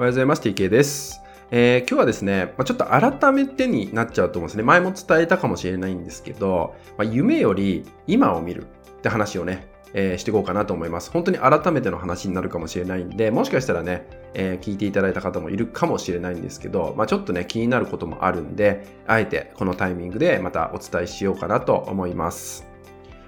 [0.00, 0.40] おはようございます。
[0.40, 1.20] TK です。
[1.50, 4.62] えー、今日はですね、まあ、ちょっと改めてになっちゃうと思うんですね。
[4.62, 11.10] 前も伝えたかもしれないんですけど、まあ、夢より今を見るって話をね、えー、していこうかなと思います。
[11.10, 22.69] 本当に改めての話になるかもしれないんで、もしかしたらね、えー、聞いていただいた方もいるかもしれないんですけど、まあ、ちょっとね、気になることもあるんで、あえてこのタイミングでまたお伝えしようかなと思います。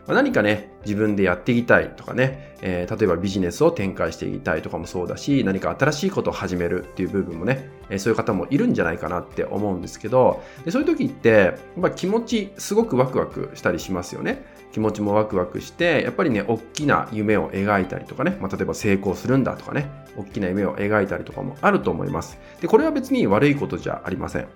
[0.07, 14.45] ま、何かね、自分でやっていきたいとかね、えー、例えばビジネスを展開していきたいとかもそうだし、何か新しいことを始めるっていう部分もね、えー、そういう方もいるんじゃないかなって思うんですけど、でそういう時って、やっぱ気持ちすごくワクワクしたりしますよね。
[14.73, 22.39] 気持ちもワクワクして、やっぱりね、大きな夢を描いたりとかね、まあ、例えば成功するんだとかね、大きな夢を描いたりとかもあると思います。
[22.61, 24.49] で、これは別に悪いことじゃありません。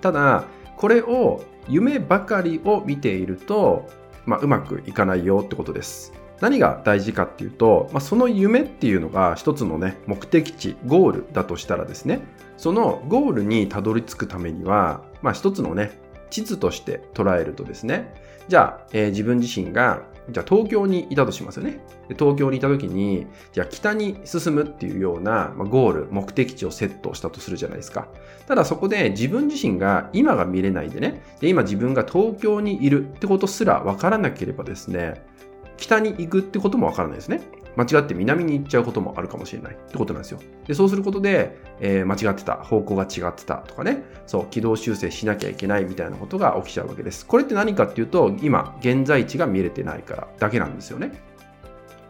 [0.00, 0.44] ただ、
[0.76, 3.88] これを夢ばかりを見ていると、
[4.26, 6.12] まあ、うまくいかないよってことです。
[6.40, 12.20] 何が大事かっていうと、まあ、その夢っていうのが一つのね、目的地、ゴールだとしたらですね、
[12.56, 15.98] そのゴールにたどり着くためには、まあ、一つのね、
[16.30, 18.14] 地図として捉えるとですね、
[18.48, 21.80] じゃあ、えー、自分自身がじゃあ東京にいたとしますよね。
[22.08, 28.08] で東京にいた時に、じゃあ北に進むっていうような、ま、ゴール、目的地をセットしたとするじゃないですか。
[28.46, 35.22] ただそこで自分自身が今が見れないでね、で今自分が東京にいるってことすらわからなければですね、
[35.76, 37.42] 北に行くってこともわからないですね。
[37.76, 40.40] 間違って南に行っちゃうこともあるかもしれないってことなんですよ。
[40.66, 47.26] で、そうすることで、えー、間違ってた、方向が違ってたとかね、そう、軌道修正しなきゃいけないみたいなことが起きちゃうわけです。
[47.26, 51.12] これって何かっていうと、今、現在地が見れてないからだけなんですよね。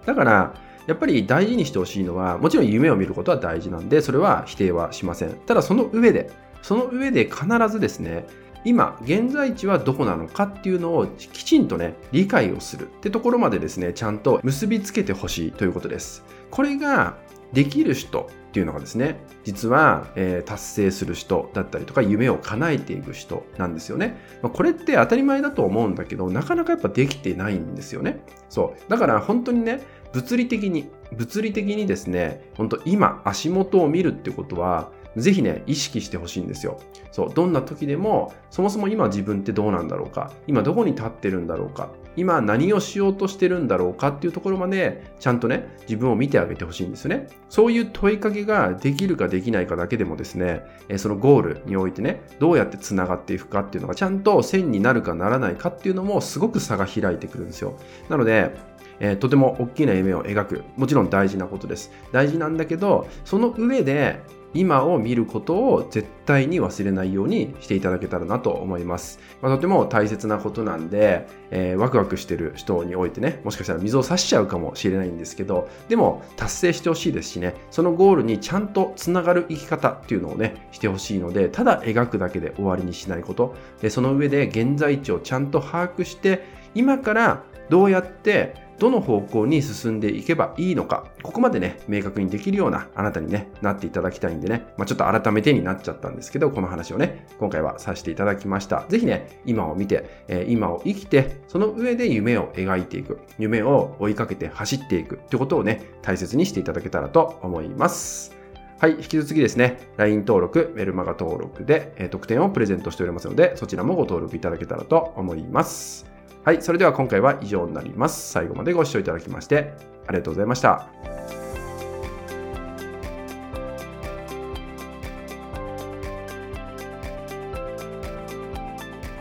[0.07, 0.55] だから、
[0.87, 5.31] やっぱり大事にしてほしいのは、もちろん夢を見ることは大事なんで、それは否定はしません。
[5.47, 6.31] ただその上で、
[6.63, 8.27] その上で必ずですね、
[8.65, 16.25] 今、現在地はどこなのかっていうのをきちんとね、理解をするってところまでですね、ちゃんと結びつけてほしいということです。
[16.51, 17.19] これが
[17.53, 24.17] できる人っていうのがですね、実は、えー、達成する人だったりとか、夢を叶えていく人なんですよね。
[24.43, 28.25] まあ、これって当たり前だと思うんだけど、なかなかやっぱできてないんですよね。
[28.49, 28.91] そう。
[28.91, 29.81] だから本当にね、
[30.13, 36.79] 物理的に、物理的にですね、本当今足元を見るってことは、ぜひね、意識してほしいんですよ。
[37.13, 47.29] そう、どんな時でも、そもそも今自分ってどうなんだろうか、今どこに立ってるんだろうか、今何をしようとしてるんだろうかっていうところまで、ちゃんとね、自分を見てあげてほしいんですよね。
[47.49, 50.63] そういう問いかけができるかできないかだけでもですね、
[50.97, 57.77] そのゴールにおいてね、どうやって繋がっていくかっていうのがちゃんと線になるかならないかっていうのもすごく差が開いてくるんですよ。
[58.09, 58.53] なので、
[59.01, 60.65] えー、とても大きな夢を描く。
[60.77, 61.91] もちろん大事なことです。
[62.13, 64.21] 大事なんだけど、その上で
[64.55, 69.19] 今を見ることを絶対に忘れないようにしていただけたらなと思います。
[69.43, 86.45] まあ、とても大切なことなんで、えー、ワクワクしてる人においてね、もしかしたら水を差しちゃうかもしれないんですけど、でも達成してほしいですしね、そのゴールにちゃんとつながる生き方っていうのをね、してほしいので、ただ描くだけで終わりにしないこと、でその上で現在地をちゃんと把握して、
[86.75, 98.85] 今からどうやってどの方向に進んでいけばいいのか、ここまでね、明確にできるようなあなたにね、なっていただきたいんでね、まあ、ちょっと改めてになっちゃったんですけど、この話をね、今回はさせていただきました。
[98.89, 108.37] ぜひね、今を見て、えー、今を生きて、その上で夢を描いていく、夢を追いかけて走っていくってことをね、大切にしていただけたらと思います。
[108.79, 116.14] はい、引き続きですね、LINE 登録、メルマガ登録で、えー、特典をプレゼントしておりますので、そちらもご登録いただけたらと思います。
[116.45, 118.31] はい、それでは今回は以上になります。
[118.31, 119.73] 最後までご視聴いただきまして
[120.07, 121.14] ありがとうございました。